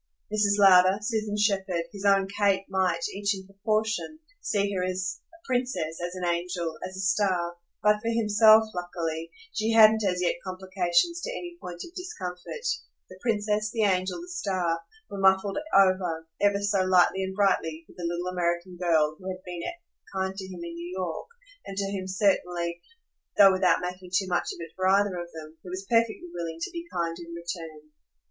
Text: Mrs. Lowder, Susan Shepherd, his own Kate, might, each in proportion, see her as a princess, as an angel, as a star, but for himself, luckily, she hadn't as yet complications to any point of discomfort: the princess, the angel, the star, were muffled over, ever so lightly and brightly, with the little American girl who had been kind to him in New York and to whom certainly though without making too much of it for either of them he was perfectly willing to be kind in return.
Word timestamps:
Mrs. 0.33 0.57
Lowder, 0.57 0.97
Susan 0.99 1.37
Shepherd, 1.37 1.83
his 1.93 2.03
own 2.05 2.27
Kate, 2.27 2.65
might, 2.71 3.07
each 3.13 3.35
in 3.35 3.45
proportion, 3.45 4.17
see 4.41 4.73
her 4.73 4.83
as 4.83 5.19
a 5.31 5.37
princess, 5.45 6.01
as 6.03 6.15
an 6.15 6.25
angel, 6.25 6.79
as 6.83 6.97
a 6.97 7.01
star, 7.01 7.57
but 7.83 8.01
for 8.01 8.09
himself, 8.09 8.63
luckily, 8.73 9.29
she 9.53 9.73
hadn't 9.73 10.03
as 10.03 10.19
yet 10.23 10.37
complications 10.43 11.21
to 11.21 11.29
any 11.29 11.55
point 11.61 11.83
of 11.87 11.93
discomfort: 11.93 12.65
the 13.09 13.19
princess, 13.21 13.69
the 13.69 13.83
angel, 13.83 14.19
the 14.21 14.27
star, 14.29 14.79
were 15.07 15.19
muffled 15.19 15.59
over, 15.75 16.27
ever 16.41 16.61
so 16.63 16.79
lightly 16.81 17.23
and 17.23 17.35
brightly, 17.35 17.85
with 17.87 17.95
the 17.95 18.03
little 18.09 18.27
American 18.33 18.77
girl 18.77 19.15
who 19.19 19.27
had 19.29 19.43
been 19.45 19.61
kind 20.15 20.35
to 20.35 20.45
him 20.47 20.61
in 20.63 20.73
New 20.73 20.93
York 20.97 21.27
and 21.63 21.77
to 21.77 21.91
whom 21.91 22.07
certainly 22.07 22.81
though 23.37 23.51
without 23.51 23.81
making 23.81 24.09
too 24.11 24.25
much 24.27 24.49
of 24.51 24.57
it 24.65 24.71
for 24.75 24.87
either 24.87 25.15
of 25.15 25.29
them 25.33 25.59
he 25.61 25.69
was 25.69 25.85
perfectly 25.87 26.23
willing 26.33 26.57
to 26.59 26.71
be 26.71 26.87
kind 26.91 27.17
in 27.19 27.35
return. 27.35 27.91